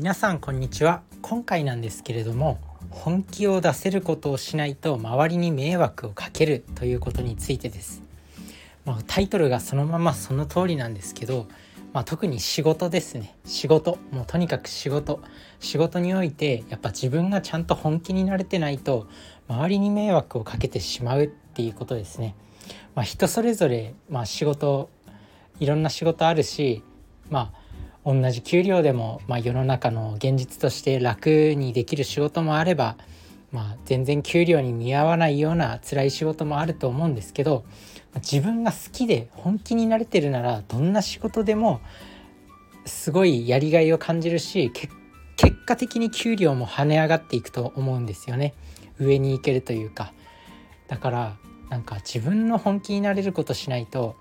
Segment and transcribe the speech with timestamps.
[0.00, 1.02] 皆さんこんにちは。
[1.20, 2.58] 今回なんですけれども
[2.88, 8.02] 本気を出せることをしないと周りに迷惑をかけるということについてです、
[8.86, 11.48] まあ、タイトルがそのままその通りなんですけど、
[11.92, 13.36] まあ、特に仕事ですね。
[13.44, 13.98] 仕事。
[14.10, 15.20] もうとにかく仕事。
[15.58, 19.06] 仕事においてやっぱ自分がちゃんと本気になれてないと
[19.48, 22.34] 周りに迷惑をかけてしまうっていうことですね、
[22.94, 24.88] まあ、人それぞれ、まあ、仕事
[25.58, 26.82] いろんな仕事あるし
[27.28, 27.59] まあ
[28.12, 32.96] 同じ給料でも、まあ、世の中の現実として楽にできる仕事もあれば、
[33.52, 37.64] まあ、全然給料に見合わないような辛い仕事もあると思うんですけど
[38.16, 41.80] 自分が好きで本気になれてるならどんな仕事でも
[42.84, 48.52] すごいやりがいを感じるし結果的に給料も跳ね上がっていくと思うんですよね。
[48.98, 50.12] 上に行けるというか。
[50.86, 51.36] だから
[51.70, 54.16] なんか自分の本気になれることしないと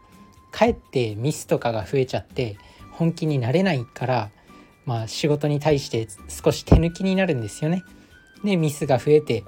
[0.51, 2.57] かえってミスとかが増えちゃって
[2.99, 4.29] 本気になれないから、
[4.85, 7.84] まあ、仕事に対して少し手抜きになるんですよね。
[8.43, 9.46] でミスが増えて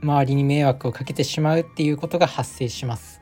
[0.00, 3.20] 周りに迷惑をかけてしまうっていうことが発生します。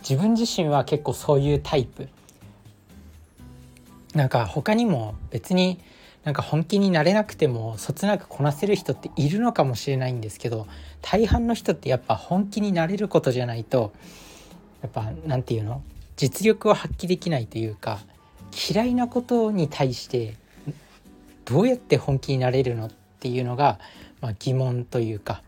[0.00, 2.08] 自分自身は結構そういうタイプ。
[4.12, 5.78] なんか他にも別に
[6.24, 10.66] なんか本気になれなくてもそつなくこなせる人っているのかもしれないんですけど
[11.00, 13.92] 大半の人ってやっぱ本気になれることじゃないと
[14.82, 15.82] やっぱ何て言うの？
[16.20, 17.98] 実力を発揮できないというか
[18.70, 20.36] 嫌いなことに対して
[21.46, 22.90] どうやって本気になれるのっ
[23.20, 23.78] ていうのが、
[24.20, 25.42] まあ、疑問というか、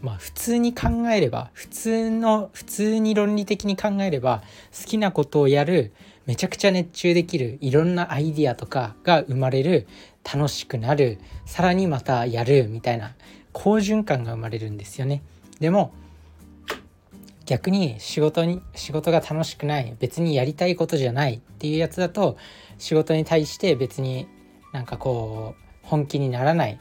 [0.00, 4.42] まあ、普通に考えれば普通の普通に論理的に考えれば
[4.76, 5.92] 好きなことをやる
[6.26, 9.86] めちゃくちゃ熱中できるいろんなアイディアとかが生まれる
[10.24, 13.14] 楽しくなるさらにまたやるみたいな
[13.52, 15.22] 好循環が生まれるんですよね。
[15.60, 15.94] でも
[17.52, 22.38] 逆に仕事に仕事が楽しくない別にやりたいことじゃないっていうやつだと
[22.78, 24.26] 仕事に対して別に
[24.72, 26.78] なんかこう本気にならない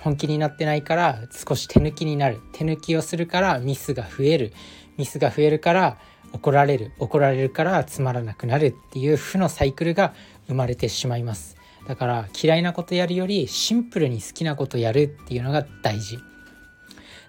[0.00, 4.52] 本気になってないから少し手抜きになる手抜きをするからミスが増える
[4.96, 5.98] ミスが増えるから
[6.32, 10.14] 怒られる怒られるからつまらなくなるっていう負のサイクルが
[10.48, 11.56] 生まれてしまいます。
[11.86, 16.18] だから嫌いなことやるよりシンプルに好きなことやるっていうのが大事。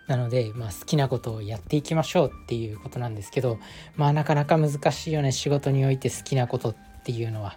[0.10, 3.60] なので、まあ、好きなことをやっていきましょうっていうことなんですけど
[3.96, 5.32] まあなかなか難しいよね。
[5.32, 7.56] 仕事において好きなことっていうのは。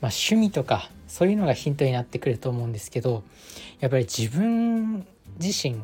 [0.00, 3.24] まあ、趣味とかそういうのがヒントになってくると思うんですけど
[3.80, 5.04] やっぱり自分
[5.40, 5.76] 自身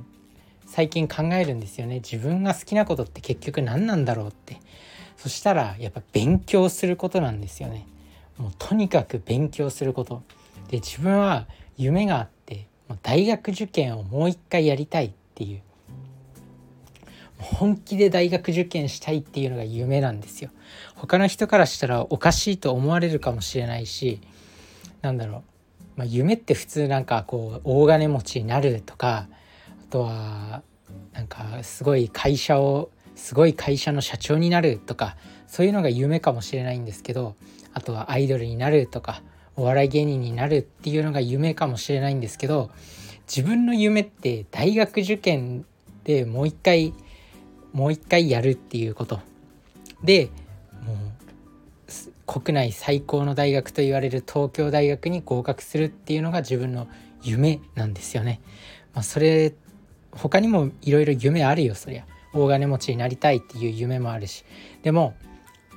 [0.66, 1.96] 最近考えるんですよね。
[1.96, 4.60] 自分が好きなことって結局何なんだろうって。
[5.16, 7.86] そしたらやっぱ勉強することなんですよね。
[8.36, 10.22] もうとにかく勉強すること。
[10.68, 11.46] で自分は
[11.78, 12.66] 夢があって
[13.02, 15.06] 大学受験をもう一回やりたい。
[15.06, 15.62] っていう。
[17.38, 20.50] 本気で大学受験したいっていうのが夢なんですよ。
[20.94, 24.20] 他の人からしたらおかしいと思われるかもしれないし
[25.02, 25.38] なんだろ
[25.96, 29.28] う、まあ、夢って普通なんかこう大金持ちになるとか
[29.88, 30.62] あとは
[31.12, 37.36] なんかすごい会社をすごい会社の社長になるとかそういうのが夢かもしれないんですけど
[37.72, 39.22] あとはアイドルになるとか
[39.56, 42.70] お笑い芸人になるっていうのが夢かもしれないんですけど
[43.26, 45.64] 自分の夢って大学受験
[46.04, 46.92] でもう一回
[47.72, 49.20] もう一回やるっていうこと。
[50.02, 50.30] で
[50.86, 50.96] もう
[52.26, 56.86] 国内最高の大学と言われる東京大学に合格するっていうのが自分の
[57.22, 58.40] 夢なんですよね。
[58.94, 59.54] まあ、それ
[60.12, 62.06] 他にもいろいろ夢あるよそりゃ。
[62.32, 64.44] 大金持ちになりたいっていう夢もあるし。
[64.82, 65.14] でも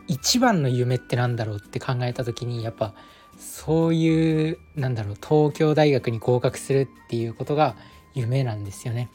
[0.08, 2.94] 一番の夢ってなんだろうって考えた時にやっぱ
[3.38, 7.76] そういうなんだろう東京大学に合格するっていうことが
[8.14, 9.10] 夢なんですよね。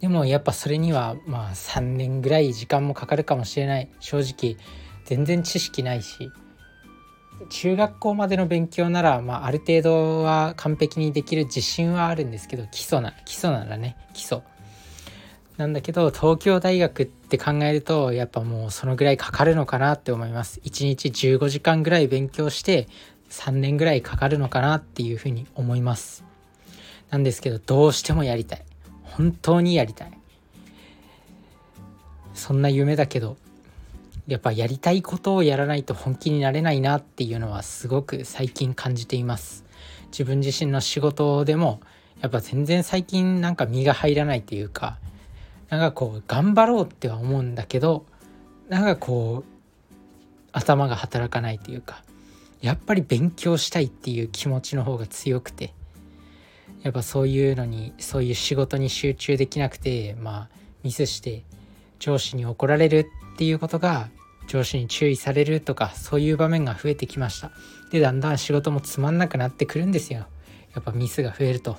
[0.00, 4.56] でもやっぱそれにはまあ3年ぐらい時間もかかるかもしれない正直
[5.04, 6.30] 全然知識ないし
[7.50, 14.42] 中学校までの勉強なら、まあ、ある程度は完璧にできる自信はあるんですけど基礎な基礎ならね基礎
[15.60, 20.58] なんだけど東京大学って考えるとやっぱもうそのぐらいかかるのかなって思います。
[20.64, 22.88] 1日15時間ぐらい勉強して
[23.28, 26.24] 3年ぐらいかかるのかなっていうふうに思います。
[27.10, 28.64] なんですけどどうしてもやりたい。
[29.02, 30.12] 本当にやりたい。
[32.32, 33.36] そんな夢だけど
[34.26, 39.66] やっぱやりたいことをやらないと本気になれないなっていうのはすごく最近感じています。
[40.10, 41.82] 自分自身の仕事でも
[42.22, 44.96] やっぱ全然最近なんか身が入らないというか
[45.70, 48.04] なんかこう頑張ろうっては思うんだけど
[48.68, 52.02] なんかこう頭が働かないというか
[52.60, 55.72] やっぱり勉強したいっていう気持ちの方が強くて
[56.82, 60.48] やっぱそういうのにそういう仕事に集中できなくてまあ
[60.82, 61.44] ミスして
[61.98, 64.08] 上司に怒られるっていうことが
[64.48, 67.52] 上司に注意されるとかそういう場面が増えてきました。
[67.92, 70.26] でだんだん仕事もつまんなくなってくるんですよ。
[70.74, 71.76] やっぱミスが増えると。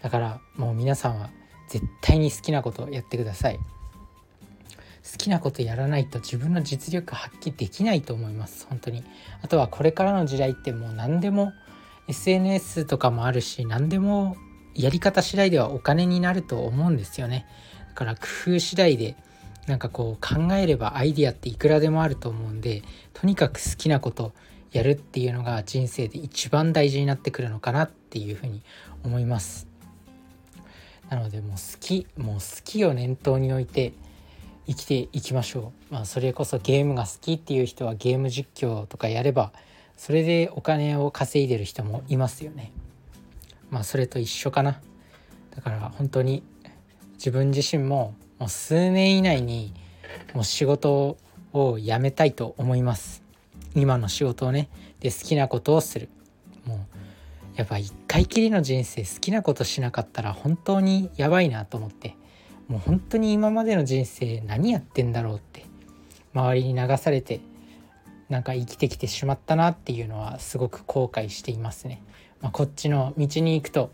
[0.00, 1.30] だからもう皆さんは
[1.72, 3.56] 絶対に好きなことやってください。
[3.56, 8.66] 好きなことやらないと自分の実力発揮できないと思います。
[8.68, 9.02] 本当に。
[9.40, 11.54] あとはこれからの時代ってもう何でも
[12.08, 14.36] SNS とかもあるし何でも
[14.74, 17.46] やり方次第ではお金になると思うんですよね。
[17.88, 18.20] だから工
[18.56, 19.16] 夫次第で
[19.66, 22.82] なんかこう考えればアイディアっていくらでもあると思うんで
[23.14, 24.34] とにかく好きなこと
[24.72, 28.62] やるっていうのが人生で一番大事になってくるのかなっていうふうに
[29.04, 29.71] 思います。
[31.10, 33.92] なのでもう好きもう好きを念頭に置いて
[34.66, 35.94] 生きていきましょう。
[35.94, 39.52] まあそれこそゲームが好きっていう人はゲーム実況とかやれば
[39.96, 42.72] それでお金を稼いでる人もいますよね。
[43.70, 44.80] まあそれと一緒かな。
[45.54, 46.42] だから本当に
[47.14, 49.74] 自分自身ももう数年以内に
[50.34, 51.16] もう仕事
[51.52, 53.22] を辞めたいと思います。
[53.74, 54.68] 今の仕事をね
[55.00, 56.08] で好きなことをする。
[56.64, 56.91] もう
[57.56, 62.16] やっぱ一回きりの人生好きなことしなかったら本当にやばいなと思って
[62.68, 65.64] もう本当に今までの人生何やってんだろうって
[66.34, 67.40] 周りに流されて
[68.30, 72.02] なんか生きてきてしまったなっていうのはすごく後悔していますね。
[72.40, 73.90] まあ、こっちの道に行くと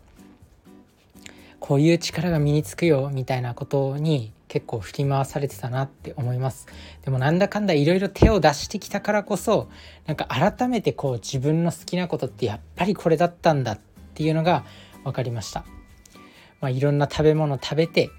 [1.59, 6.67] こういう力が身につくよみたいなことに結構振り回されてたなって思います。
[7.05, 9.69] でもなんだかんだいろいろ手を出してきたからこそ
[10.07, 13.79] なんか改めてこう自分の好きなことってやっぱりこれだったんだっ
[14.15, 14.65] ていうのが
[15.03, 15.63] 分かりました、
[16.59, 18.09] まあ、いろんな食べ物食べて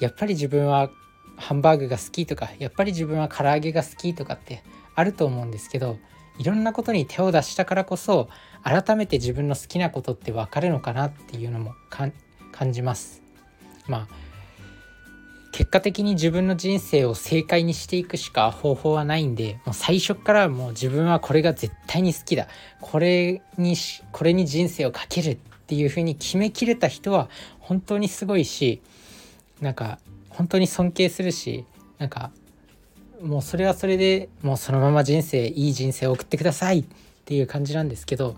[0.00, 0.90] やっぱり自分は
[1.36, 4.62] ハンバーグが好きとかやっぱり自分は唐揚げが好きとかって
[4.94, 5.98] あると思うんですけど
[6.38, 8.28] いろんなことに手を出したからこそ
[8.62, 13.22] 改めて自分の好きなことって分かるのかなっていうのも感じます。
[13.86, 14.35] まあ
[15.56, 22.46] 結果的に自分の人生を正解にしていくしか方法はないんでもう最初からもう自分はこれが絶対に好きだ。
[22.82, 23.74] これに
[24.12, 25.36] これに人生をかけるっ
[25.66, 28.82] ていうふうに決めきれた人は本当にすごいし
[29.62, 29.98] なんか
[30.28, 31.64] 本当に尊敬するし
[31.96, 32.32] なんか
[33.22, 36.84] もうそれはそれでもうそのまま人生いい人生を送ってくださいっ
[37.24, 38.36] ていう感じなんですけど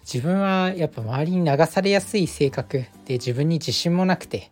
[0.00, 4.50] 自分はやっぱ周りに流されやすい性格で自分に自信もなくて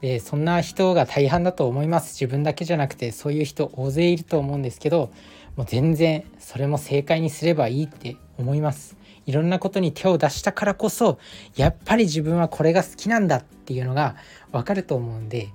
[0.00, 2.14] でそんな人が大半だと思います。
[2.20, 5.12] 自分だけじゃなくてそういう人大勢いると思うんですけど
[5.56, 8.96] もう全然それも正解にすればいいって思います。
[9.26, 11.18] いろんなことに手を出したからこそ
[11.54, 14.16] やっぱり自分はこれが好きなんだっていうのが
[14.50, 15.50] 分かると思うんで、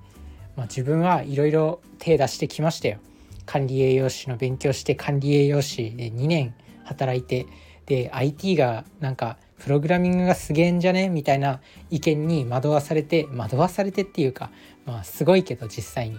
[0.56, 2.98] まあ、自分はいろいろ手出してきましたよ。
[3.44, 6.54] 管理栄養士の勉強して管理栄養士で2年
[6.84, 7.46] 働いて
[7.86, 11.60] で IT がなんかプログラミングがすげえんじゃねみたいな
[11.90, 14.50] 意見に惑わされて惑わされてっていうか
[14.84, 16.18] まあすごいけど実際に。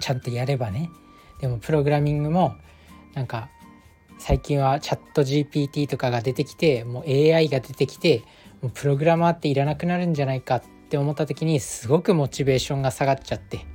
[0.00, 0.90] ちゃんとやればね。
[1.40, 2.54] でもプログラミングも
[3.14, 3.48] なんか
[4.18, 8.22] 最近はチャット GPT とかが出てきてもう AI が出てきて
[8.60, 13.66] もうプログラマーっていらなくなるんじゃないかって思った時にすごくモチベーションが下がっちゃって。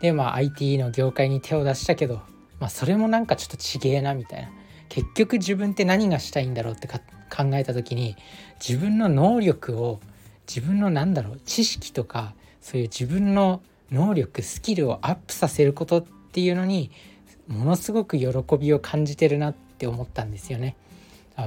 [0.00, 2.22] でまあ IT の業界に手を出したけど、
[2.58, 4.50] まあ、それもなんかちょっとちげえなみたいな。
[4.88, 6.98] 結局自分って何がしたいんだろうって考
[7.54, 8.16] えた時に
[8.66, 10.00] 自分の能力を
[10.46, 16.90] 自分のなんだろう知識とかそういう自分の能力スキルをアップさせることっていうのに
[17.48, 20.76] ものすごく喜びを感じてるなって思ったんですよね。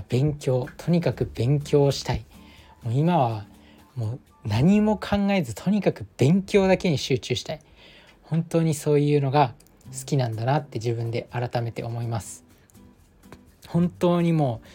[0.10, 2.26] 勉強とにかく勉強したい。
[2.84, 3.46] もう今は
[3.96, 7.62] もう何も考えずとにかく勉強だけに集中したい。
[8.22, 9.54] 本当にそういうのが
[9.98, 12.47] 好きなんだなって自分で改めて思います。
[13.68, 14.68] 本当にもう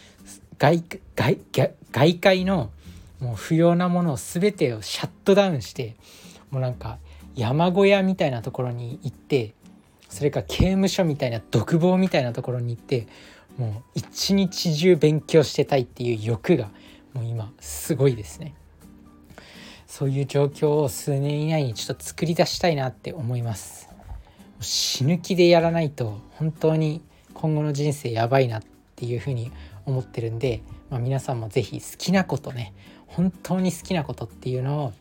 [0.57, 0.83] 外
[1.15, 1.39] 外
[1.91, 2.71] 外界の
[3.19, 5.95] もう不要なものを全てをシャットダウンして
[6.51, 6.97] もうなんか
[7.35, 9.53] 山小屋みたいなところに行って
[10.09, 13.07] それか刑務所みたいな独房みたいなところに行って
[13.57, 16.69] もう一日中勉強してたいっていう欲が
[17.13, 18.55] もう今すごいですね。
[19.87, 23.89] そういう状況を数年以内にちょっと作り出したいなって思います。
[24.59, 28.63] 死ぬ気でやらないと本当に今後の人生やばいなっ
[29.03, 29.51] っていうふうに
[29.85, 32.73] 思ってるんで、まあ、皆さんも是非好きなことね
[33.05, 34.93] 本当に好きなことっていうのを、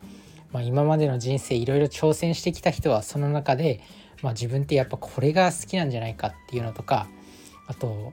[0.50, 3.80] まあ、今までの人生いろいろ挑戦してきた人はその中で、
[4.20, 7.06] まあ、自分ってやっぱこれが好きなんじゃないかっていうのとか
[7.68, 8.12] あと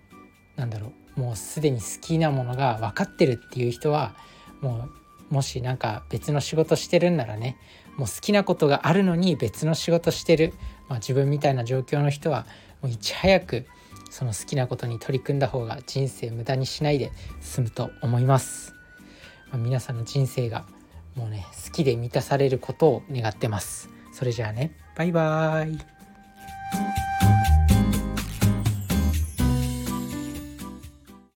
[0.57, 4.13] なんだろうもうすでに好きなものが分かってるっていう人は
[4.61, 4.89] も
[5.31, 7.57] うもし何か別の仕事してるんならね
[7.97, 10.53] もう好きなことがあるのに別の仕事してる、
[10.87, 12.45] まあ、自分みたいな状況の人は
[12.81, 13.65] もういち早く
[14.09, 17.11] その好きなことに取り組んだ方が人生無駄にしないで
[17.41, 18.73] 済むと思います、
[19.51, 20.65] まあ、皆さんの人生が
[21.15, 23.89] もうね好きで満たされることを願ってます。
[24.13, 26.98] それじゃあねバイバーイ。